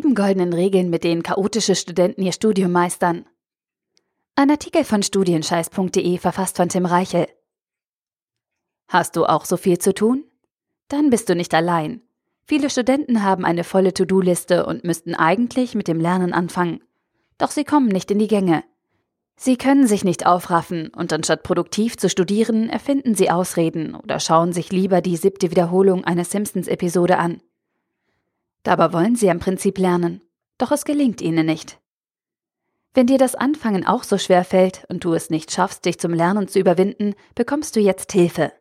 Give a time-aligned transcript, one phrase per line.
[0.00, 3.26] sieben goldenen Regeln, mit denen chaotische Studenten ihr Studium meistern.
[4.34, 7.28] Ein Artikel von studienscheiß.de verfasst von Tim Reichel.
[8.88, 10.24] Hast du auch so viel zu tun?
[10.88, 12.00] Dann bist du nicht allein.
[12.46, 16.80] Viele Studenten haben eine volle To-Do-Liste und müssten eigentlich mit dem Lernen anfangen.
[17.36, 18.64] Doch sie kommen nicht in die Gänge.
[19.36, 24.54] Sie können sich nicht aufraffen und anstatt produktiv zu studieren, erfinden sie Ausreden oder schauen
[24.54, 27.42] sich lieber die siebte Wiederholung einer Simpsons-Episode an.
[28.62, 30.22] Dabei wollen sie im Prinzip lernen,
[30.58, 31.78] doch es gelingt ihnen nicht.
[32.92, 36.12] Wenn dir das Anfangen auch so schwer fällt und du es nicht schaffst, dich zum
[36.12, 38.52] Lernen zu überwinden, bekommst du jetzt Hilfe.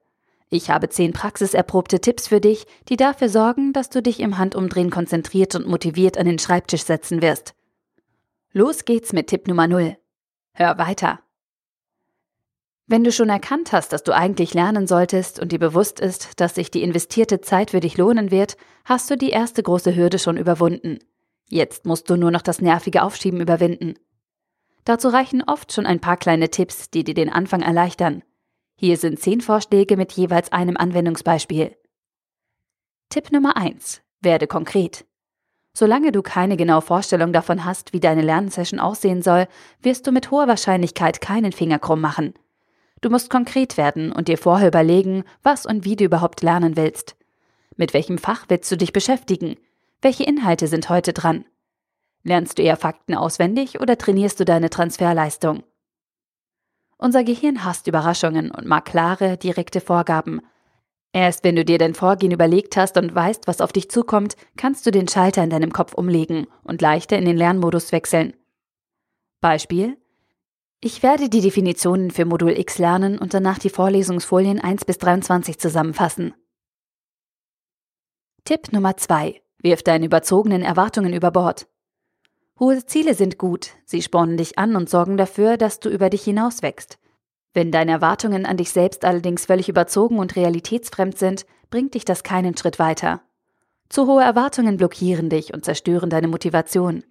[0.51, 4.89] Ich habe zehn praxiserprobte Tipps für dich, die dafür sorgen, dass du dich im Handumdrehen
[4.89, 7.53] konzentriert und motiviert an den Schreibtisch setzen wirst.
[8.51, 9.97] Los geht's mit Tipp Nummer 0.
[10.53, 11.19] Hör weiter.
[12.91, 16.55] Wenn du schon erkannt hast, dass du eigentlich lernen solltest und dir bewusst ist, dass
[16.55, 20.37] sich die investierte Zeit für dich lohnen wird, hast du die erste große Hürde schon
[20.37, 20.97] überwunden.
[21.49, 23.93] Jetzt musst du nur noch das nervige Aufschieben überwinden.
[24.85, 28.23] Dazu reichen oft schon ein paar kleine Tipps, die dir den Anfang erleichtern.
[28.75, 31.75] Hier sind zehn Vorschläge mit jeweils einem Anwendungsbeispiel.
[33.09, 34.01] Tipp Nummer 1.
[34.19, 35.05] Werde konkret.
[35.73, 39.47] Solange du keine genaue Vorstellung davon hast, wie deine Lernsession aussehen soll,
[39.79, 42.33] wirst du mit hoher Wahrscheinlichkeit keinen Finger krumm machen.
[43.01, 47.15] Du musst konkret werden und dir vorher überlegen, was und wie du überhaupt lernen willst.
[47.75, 49.55] Mit welchem Fach willst du dich beschäftigen?
[50.01, 51.45] Welche Inhalte sind heute dran?
[52.23, 55.63] Lernst du eher Fakten auswendig oder trainierst du deine Transferleistung?
[56.97, 60.41] Unser Gehirn hasst Überraschungen und mag klare, direkte Vorgaben,
[61.11, 64.85] Erst wenn du dir dein Vorgehen überlegt hast und weißt, was auf dich zukommt, kannst
[64.85, 68.33] du den Schalter in deinem Kopf umlegen und leichter in den Lernmodus wechseln.
[69.41, 69.97] Beispiel
[70.81, 75.59] Ich werde die Definitionen für Modul X lernen und danach die Vorlesungsfolien 1 bis 23
[75.59, 76.33] zusammenfassen.
[78.45, 79.41] Tipp Nummer 2.
[79.61, 81.67] Wirf deine überzogenen Erwartungen über Bord.
[82.61, 86.23] Hohe Ziele sind gut, sie spornen dich an und sorgen dafür, dass du über dich
[86.23, 86.97] hinaus wächst.
[87.53, 92.23] Wenn deine Erwartungen an dich selbst allerdings völlig überzogen und realitätsfremd sind, bringt dich das
[92.23, 93.21] keinen Schritt weiter.
[93.89, 97.03] Zu hohe Erwartungen blockieren dich und zerstören deine Motivation.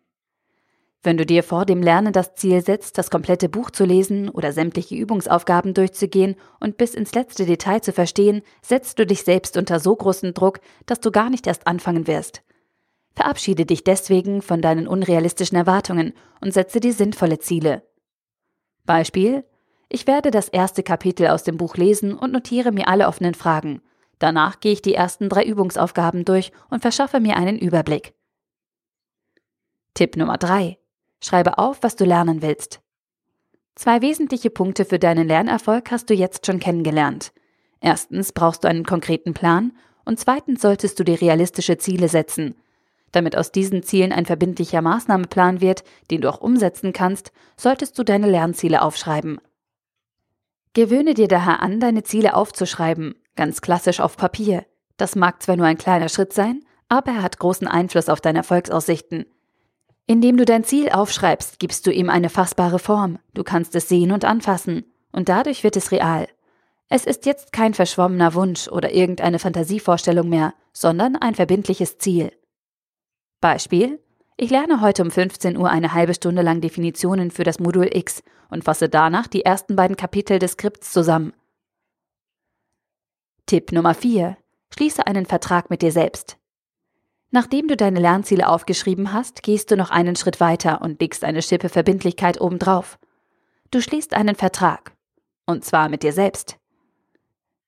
[1.03, 4.53] Wenn du dir vor dem Lernen das Ziel setzt, das komplette Buch zu lesen oder
[4.53, 9.79] sämtliche Übungsaufgaben durchzugehen und bis ins letzte Detail zu verstehen, setzt du dich selbst unter
[9.79, 12.43] so großen Druck, dass du gar nicht erst anfangen wirst.
[13.15, 17.83] Verabschiede dich deswegen von deinen unrealistischen Erwartungen und setze dir sinnvolle Ziele.
[18.85, 19.45] Beispiel
[19.89, 23.81] ich werde das erste Kapitel aus dem Buch lesen und notiere mir alle offenen Fragen.
[24.19, 28.15] Danach gehe ich die ersten drei Übungsaufgaben durch und verschaffe mir einen Überblick.
[29.95, 30.78] Tipp Nummer 3.
[31.23, 32.81] Schreibe auf, was du lernen willst.
[33.75, 37.33] Zwei wesentliche Punkte für deinen Lernerfolg hast du jetzt schon kennengelernt.
[37.81, 39.73] Erstens brauchst du einen konkreten Plan
[40.05, 42.57] und zweitens solltest du dir realistische Ziele setzen.
[43.13, 48.03] Damit aus diesen Zielen ein verbindlicher Maßnahmeplan wird, den du auch umsetzen kannst, solltest du
[48.03, 49.41] deine Lernziele aufschreiben.
[50.75, 54.67] Gewöhne dir daher an, deine Ziele aufzuschreiben, ganz klassisch auf Papier.
[54.97, 58.39] Das mag zwar nur ein kleiner Schritt sein, aber er hat großen Einfluss auf deine
[58.39, 59.25] Erfolgsaussichten.
[60.09, 64.11] Indem du dein Ziel aufschreibst, gibst du ihm eine fassbare Form, du kannst es sehen
[64.11, 66.27] und anfassen, und dadurch wird es real.
[66.89, 72.33] Es ist jetzt kein verschwommener Wunsch oder irgendeine Fantasievorstellung mehr, sondern ein verbindliches Ziel.
[73.41, 74.01] Beispiel
[74.41, 78.23] ich lerne heute um 15 Uhr eine halbe Stunde lang Definitionen für das Modul X
[78.51, 81.33] und fasse danach die ersten beiden Kapitel des Skripts zusammen.
[83.47, 84.37] Tipp Nummer 4.
[84.73, 86.39] Schließe einen Vertrag mit dir selbst.
[87.31, 91.43] Nachdem du deine Lernziele aufgeschrieben hast, gehst du noch einen Schritt weiter und legst eine
[91.43, 92.99] Schippe Verbindlichkeit obendrauf.
[93.71, 94.93] Du schließt einen Vertrag.
[95.45, 96.57] Und zwar mit dir selbst.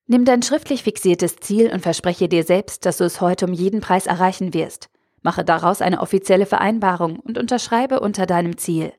[0.06, 3.80] Nimm dein schriftlich fixiertes Ziel und verspreche dir selbst, dass du es heute um jeden
[3.80, 4.88] Preis erreichen wirst.
[5.22, 8.92] Mache daraus eine offizielle Vereinbarung und unterschreibe unter deinem Ziel.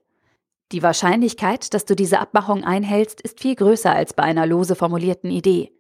[0.72, 5.32] Die Wahrscheinlichkeit, dass du diese Abmachung einhältst, ist viel größer als bei einer lose formulierten
[5.32, 5.72] Idee.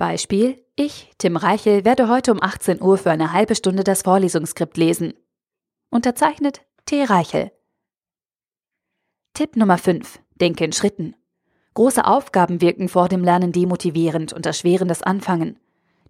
[0.00, 4.78] Beispiel: Ich, Tim Reichel, werde heute um 18 Uhr für eine halbe Stunde das Vorlesungsskript
[4.78, 5.12] lesen.
[5.90, 7.04] Unterzeichnet T.
[7.04, 7.52] Reichel.
[9.34, 10.18] Tipp Nummer 5.
[10.40, 11.16] Denke in Schritten.
[11.74, 15.58] Große Aufgaben wirken vor dem Lernen demotivierend und erschweren das Anfangen.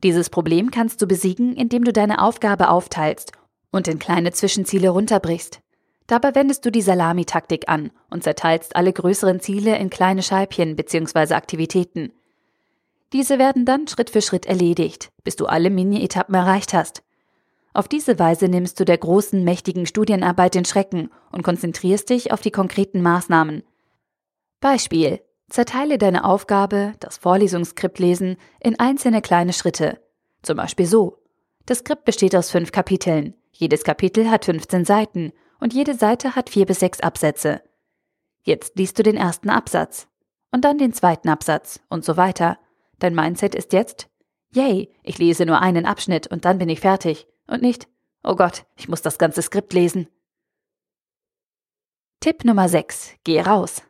[0.05, 3.33] Dieses Problem kannst du besiegen, indem du deine Aufgabe aufteilst
[3.73, 5.63] und in kleine Zwischenziele runterbrichst.
[6.07, 11.35] Dabei wendest du die Salamitaktik an und zerteilst alle größeren Ziele in kleine Scheibchen bzw.
[11.35, 12.13] Aktivitäten.
[13.13, 17.03] Diese werden dann Schritt für Schritt erledigt, bis du alle Mini-Etappen erreicht hast.
[17.73, 22.41] Auf diese Weise nimmst du der großen, mächtigen Studienarbeit den Schrecken und konzentrierst dich auf
[22.41, 23.63] die konkreten Maßnahmen.
[24.61, 25.21] Beispiel
[25.51, 30.01] Zerteile deine Aufgabe, das Vorlesungsskript lesen, in einzelne kleine Schritte.
[30.43, 31.19] Zum Beispiel so.
[31.67, 33.35] Das Skript besteht aus fünf Kapiteln.
[33.53, 37.63] Jedes Kapitel hat 15 Seiten und jede Seite hat vier bis sechs Absätze.
[38.43, 40.07] Jetzt liest du den ersten Absatz
[40.53, 42.59] und dann den zweiten Absatz und so weiter.
[43.01, 44.09] Dein Mindset ist jetzt,
[44.55, 47.89] yay, ich lese nur einen Abschnitt und dann bin ich fertig und nicht,
[48.23, 50.07] oh Gott, ich muss das ganze Skript lesen.
[52.21, 53.15] Tipp Nummer 6.
[53.25, 53.83] Geh raus.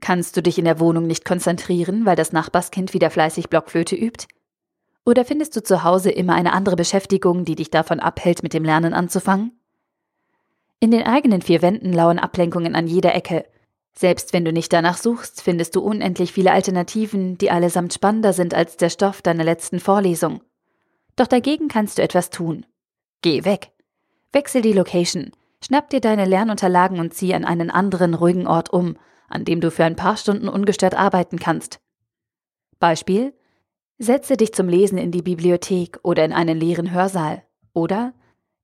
[0.00, 4.26] Kannst du dich in der Wohnung nicht konzentrieren, weil das Nachbarskind wieder fleißig Blockflöte übt?
[5.04, 8.64] Oder findest du zu Hause immer eine andere Beschäftigung, die dich davon abhält, mit dem
[8.64, 9.58] Lernen anzufangen?
[10.80, 13.44] In den eigenen vier Wänden lauern Ablenkungen an jeder Ecke.
[13.96, 18.52] Selbst wenn du nicht danach suchst, findest du unendlich viele Alternativen, die allesamt spannender sind
[18.52, 20.42] als der Stoff deiner letzten Vorlesung.
[21.16, 22.66] Doch dagegen kannst du etwas tun.
[23.22, 23.70] Geh weg.
[24.32, 25.30] Wechsel die Location.
[25.64, 28.96] Schnapp dir deine Lernunterlagen und zieh an einen anderen ruhigen Ort um,
[29.28, 31.80] an dem du für ein paar Stunden ungestört arbeiten kannst.
[32.80, 33.32] Beispiel
[33.98, 37.44] Setze dich zum Lesen in die Bibliothek oder in einen leeren Hörsaal.
[37.72, 38.12] Oder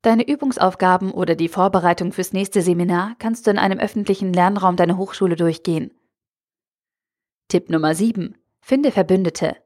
[0.03, 4.97] deine Übungsaufgaben oder die Vorbereitung fürs nächste Seminar kannst du in einem öffentlichen Lernraum deiner
[4.97, 5.93] Hochschule durchgehen.
[7.49, 8.37] Tipp Nummer 7.
[8.61, 9.57] Finde Verbündete.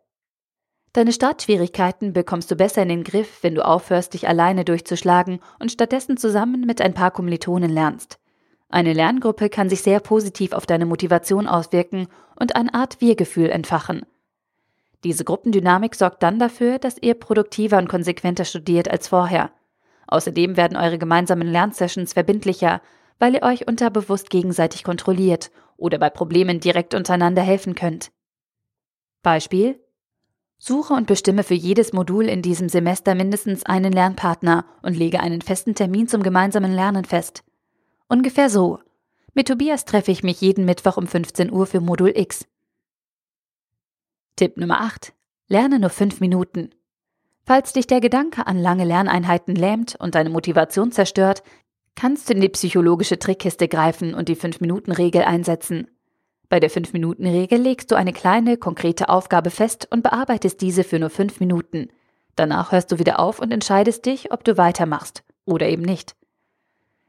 [0.95, 5.73] Deine Startschwierigkeiten bekommst du besser in den Griff, wenn du aufhörst, dich alleine durchzuschlagen und
[5.73, 8.21] stattdessen zusammen mit ein paar Kommilitonen lernst.
[8.69, 14.07] Eine Lerngruppe kann sich sehr positiv auf deine Motivation auswirken und eine Art Wir-Gefühl entfachen.
[15.05, 19.51] Diese Gruppendynamik sorgt dann dafür, dass ihr produktiver und konsequenter studiert als vorher.
[20.15, 22.81] Außerdem werden eure gemeinsamen Lernsessions verbindlicher,
[23.19, 28.13] weil ihr euch unterbewusst gegenseitig kontrolliert oder bei Problemen direkt untereinander helfen könnt.
[29.25, 29.81] Beispiel
[30.57, 35.43] Suche und bestimme für jedes Modul in diesem Semester mindestens einen Lernpartner und lege einen
[35.43, 37.43] festen Termin zum gemeinsamen Lernen fest.
[38.07, 38.79] Ungefähr so.
[39.33, 42.47] Mit Tobias treffe ich mich jeden Mittwoch um 15 Uhr für Modul X.
[44.37, 45.13] Tipp Nummer 8.
[45.49, 46.71] Lerne nur 5 Minuten.
[47.47, 51.43] Falls dich der Gedanke an lange Lerneinheiten lähmt und deine Motivation zerstört,
[51.95, 55.89] kannst du in die psychologische Trickkiste greifen und die 5-Minuten-Regel einsetzen.
[56.49, 61.11] Bei der 5-Minuten-Regel legst du eine kleine, konkrete Aufgabe fest und bearbeitest diese für nur
[61.11, 61.89] 5 Minuten.
[62.35, 66.17] Danach hörst du wieder auf und entscheidest dich, ob du weitermachst oder eben nicht.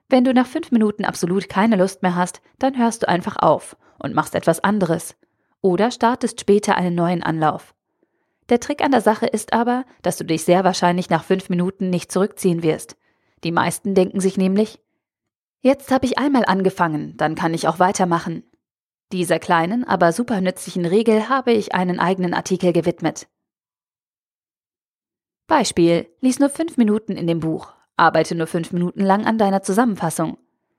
[0.10, 3.78] Wenn du nach 5 Minuten absolut keine Lust mehr hast, dann hörst du einfach auf
[4.00, 5.16] und machst etwas anderes
[5.62, 7.75] oder startest später einen neuen Anlauf.
[8.50, 11.90] Der Trick an der Sache ist aber, dass du dich sehr wahrscheinlich nach fünf Minuten
[11.90, 12.96] nicht zurückziehen wirst.
[13.44, 14.80] Die meisten denken sich nämlich,
[15.62, 18.44] jetzt habe ich einmal angefangen, dann kann ich auch weitermachen.
[19.12, 23.28] Dieser kleinen, aber super nützlichen Regel habe ich einen eigenen Artikel gewidmet.
[25.48, 29.62] Beispiel, lies nur fünf Minuten in dem Buch, arbeite nur fünf Minuten lang an deiner
[29.62, 30.38] Zusammenfassung,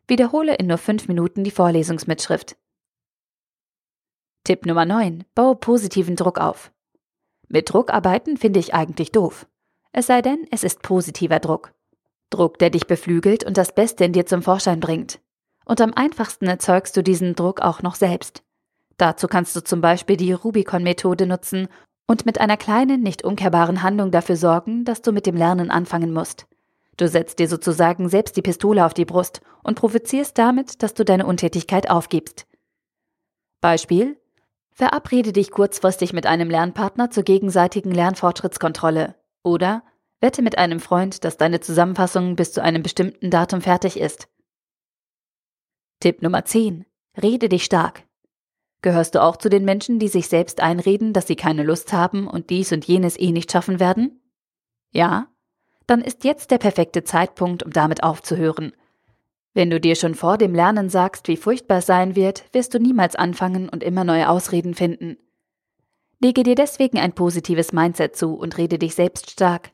[0.09, 2.57] wiederhole in nur fünf Minuten die Vorlesungsmitschrift.
[4.43, 5.25] Tipp Nummer 9.
[5.35, 6.73] Baue positiven Druck auf.
[7.49, 9.47] Mit Druck arbeiten finde ich eigentlich doof.
[9.93, 11.73] Es sei denn, es ist positiver Druck.
[12.31, 15.21] Druck, der dich beflügelt und das Beste in dir zum Vorschein bringt.
[15.65, 18.43] Und am einfachsten erzeugst du diesen Druck auch noch selbst.
[18.97, 21.69] Dazu kannst du zum Beispiel die Rubicon-Methode nutzen
[22.07, 26.13] und mit einer kleinen, nicht umkehrbaren Handlung dafür sorgen, dass du mit dem Lernen anfangen
[26.13, 26.47] musst.
[26.97, 31.05] Du setzt dir sozusagen selbst die Pistole auf die Brust und provozierst damit, dass du
[31.05, 32.47] deine Untätigkeit aufgibst.
[33.61, 34.17] Beispiel
[34.77, 39.83] Verabrede dich kurzfristig mit einem Lernpartner zur gegenseitigen Lernfortschrittskontrolle oder
[40.21, 44.29] wette mit einem Freund, dass deine Zusammenfassung bis zu einem bestimmten Datum fertig ist.
[46.01, 46.85] Tipp Nummer 10.
[47.23, 48.03] Rede dich stark.
[48.83, 52.29] Gehörst du auch zu den Menschen, die sich selbst einreden, dass sie keine Lust haben
[52.29, 54.21] und dies und jenes eh nicht schaffen werden?
[54.91, 55.29] Ja?
[55.87, 58.75] Dann ist jetzt der perfekte Zeitpunkt, um damit aufzuhören
[59.57, 62.79] wenn du dir schon vor dem Lernen sagst, wie furchtbar es sein wird, wirst du
[62.79, 65.17] niemals anfangen und immer neue Ausreden finden.
[66.21, 69.71] Lege dir deswegen ein positives Mindset zu und rede dich selbst stark.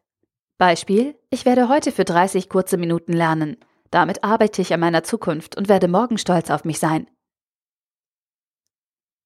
[0.56, 3.56] Beispiel, ich werde heute für 30 kurze Minuten lernen.
[3.90, 7.08] Damit arbeite ich an meiner Zukunft und werde morgen stolz auf mich sein.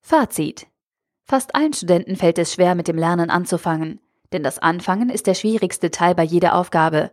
[0.00, 0.68] Fazit.
[1.24, 4.00] Fast allen Studenten fällt es schwer, mit dem Lernen anzufangen,
[4.32, 7.12] denn das Anfangen ist der schwierigste Teil bei jeder Aufgabe.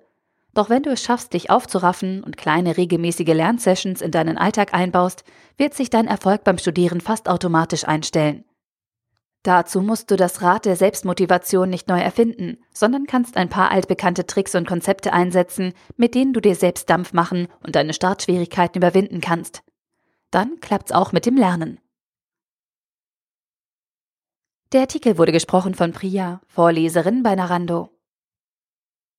[0.53, 5.23] Doch wenn du es schaffst, dich aufzuraffen und kleine regelmäßige Lernsessions in deinen Alltag einbaust,
[5.57, 8.45] wird sich dein Erfolg beim Studieren fast automatisch einstellen.
[9.41, 14.25] Dazu musst du das Rad der Selbstmotivation nicht neu erfinden, sondern kannst ein paar altbekannte
[14.25, 19.19] Tricks und Konzepte einsetzen, mit denen du dir selbst Dampf machen und deine Startschwierigkeiten überwinden
[19.19, 19.63] kannst.
[20.31, 21.79] Dann klappt's auch mit dem Lernen.
[24.71, 27.89] Der Artikel wurde gesprochen von Priya, Vorleserin bei Narando.